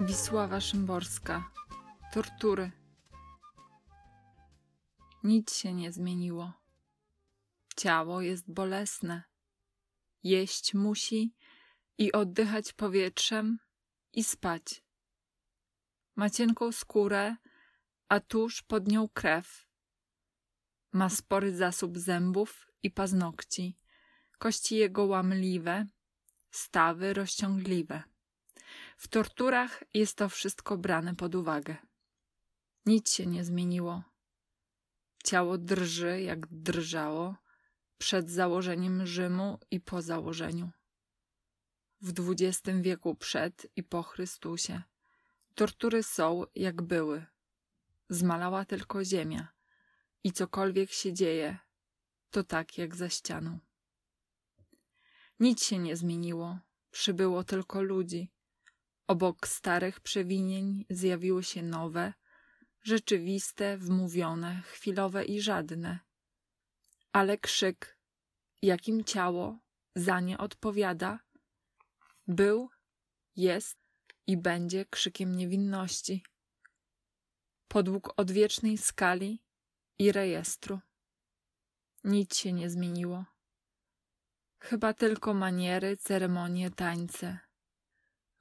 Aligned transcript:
Wisława 0.00 0.60
Szymborska. 0.60 1.50
Tortury. 2.12 2.72
Nic 5.24 5.56
się 5.56 5.74
nie 5.74 5.92
zmieniło. 5.92 6.52
Ciało 7.76 8.20
jest 8.20 8.52
bolesne. 8.52 9.22
Jeść 10.22 10.74
musi 10.74 11.34
i 11.98 12.12
oddychać 12.12 12.72
powietrzem 12.72 13.58
i 14.12 14.24
spać. 14.24 14.82
Ma 16.16 16.30
cienką 16.30 16.72
skórę, 16.72 17.36
a 18.08 18.20
tuż 18.20 18.62
pod 18.62 18.88
nią 18.88 19.08
krew. 19.08 19.66
Ma 20.92 21.08
spory 21.08 21.56
zasób 21.56 21.98
zębów 21.98 22.66
i 22.82 22.90
paznokci, 22.90 23.78
kości 24.38 24.76
jego 24.76 25.04
łamliwe, 25.04 25.86
stawy 26.50 27.14
rozciągliwe. 27.14 28.02
W 28.96 29.08
torturach 29.08 29.84
jest 29.94 30.16
to 30.16 30.28
wszystko 30.28 30.76
brane 30.76 31.14
pod 31.14 31.34
uwagę. 31.34 31.76
Nic 32.86 33.12
się 33.12 33.26
nie 33.26 33.44
zmieniło. 33.44 34.02
Ciało 35.24 35.58
drży, 35.58 36.20
jak 36.20 36.46
drżało 36.46 37.36
przed 37.98 38.30
założeniem 38.30 39.06
Rzymu 39.06 39.58
i 39.70 39.80
po 39.80 40.02
założeniu. 40.02 40.70
W 42.00 42.12
XX 42.30 42.80
wieku 42.80 43.14
przed 43.14 43.66
i 43.76 43.82
po 43.82 44.02
Chrystusie. 44.02 44.82
Tortury 45.54 46.02
są, 46.02 46.44
jak 46.54 46.82
były. 46.82 47.26
Zmalała 48.08 48.64
tylko 48.64 49.04
ziemia 49.04 49.48
i 50.24 50.32
cokolwiek 50.32 50.90
się 50.92 51.12
dzieje, 51.12 51.58
to 52.30 52.44
tak 52.44 52.78
jak 52.78 52.96
za 52.96 53.08
ścianą. 53.08 53.58
Nic 55.40 55.64
się 55.64 55.78
nie 55.78 55.96
zmieniło, 55.96 56.58
przybyło 56.90 57.44
tylko 57.44 57.82
ludzi. 57.82 58.35
Obok 59.06 59.48
starych 59.48 60.00
przewinień 60.00 60.84
zjawiły 60.90 61.44
się 61.44 61.62
nowe, 61.62 62.12
rzeczywiste, 62.82 63.78
wmówione, 63.78 64.62
chwilowe 64.62 65.24
i 65.24 65.40
żadne. 65.40 65.98
Ale 67.12 67.38
krzyk, 67.38 67.98
jakim 68.62 69.04
ciało 69.04 69.58
za 69.94 70.20
nie 70.20 70.38
odpowiada, 70.38 71.20
był, 72.26 72.70
jest 73.36 73.78
i 74.26 74.36
będzie 74.36 74.84
krzykiem 74.84 75.34
niewinności. 75.34 76.24
Podług 77.68 78.12
odwiecznej 78.16 78.78
skali 78.78 79.42
i 79.98 80.12
rejestru. 80.12 80.80
Nic 82.04 82.36
się 82.36 82.52
nie 82.52 82.70
zmieniło. 82.70 83.24
Chyba 84.58 84.94
tylko 84.94 85.34
maniery, 85.34 85.96
ceremonie, 85.96 86.70
tańce. 86.70 87.45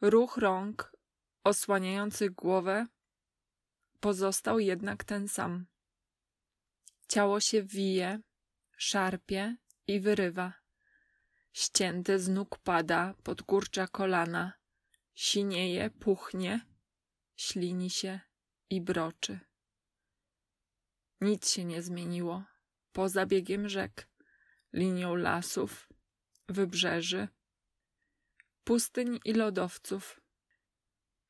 Ruch 0.09 0.37
rąk 0.37 0.91
osłaniających 1.43 2.31
głowę 2.31 2.85
pozostał 3.99 4.59
jednak 4.59 5.03
ten 5.03 5.27
sam. 5.27 5.65
Ciało 7.07 7.39
się 7.39 7.63
wije, 7.63 8.21
szarpie 8.77 9.57
i 9.87 9.99
wyrywa. 9.99 10.53
Ścięte 11.53 12.19
z 12.19 12.29
nóg 12.29 12.57
pada, 12.57 13.13
podkurcza 13.23 13.87
kolana, 13.87 14.53
sinieje, 15.15 15.89
puchnie, 15.89 16.65
ślini 17.35 17.89
się 17.89 18.19
i 18.69 18.81
broczy. 18.81 19.39
Nic 21.21 21.51
się 21.51 21.65
nie 21.65 21.81
zmieniło 21.81 22.43
poza 22.91 23.25
biegiem 23.25 23.69
rzek, 23.69 24.09
linią 24.73 25.15
lasów, 25.15 25.89
wybrzeży, 26.49 27.27
pustyń 28.65 29.19
i 29.25 29.33
lodowców. 29.33 30.21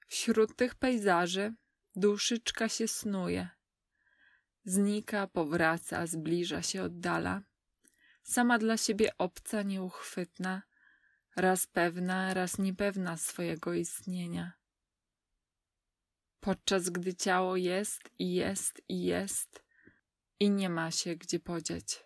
Wśród 0.07 0.55
tych 0.55 0.75
pejzaży 0.75 1.53
duszyczka 1.95 2.69
się 2.69 2.87
snuje. 2.87 3.49
Znika, 4.65 5.27
powraca, 5.27 6.07
zbliża 6.07 6.61
się, 6.61 6.83
oddala. 6.83 7.41
Sama 8.23 8.57
dla 8.57 8.77
siebie 8.77 9.17
obca, 9.17 9.61
nieuchwytna, 9.61 10.61
raz 11.35 11.67
pewna, 11.67 12.33
raz 12.33 12.57
niepewna 12.57 13.17
swojego 13.17 13.73
istnienia. 13.73 14.53
Podczas 16.39 16.89
gdy 16.89 17.15
ciało 17.15 17.55
jest 17.55 18.01
i 18.19 18.33
jest 18.33 18.81
i 18.89 19.03
jest 19.03 19.63
i 20.39 20.49
nie 20.49 20.69
ma 20.69 20.91
się 20.91 21.15
gdzie 21.15 21.39
podziać. 21.39 22.05